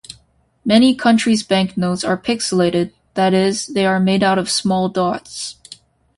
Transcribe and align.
Many 0.65 0.95
countries' 0.95 1.43
banknotes 1.43 2.03
are 2.03 2.17
pixelated-that 2.17 3.35
is, 3.35 3.67
they 3.67 3.85
are 3.85 3.99
made 3.99 4.23
out 4.23 4.39
of 4.39 4.49
small 4.49 4.89
dots. 4.89 5.57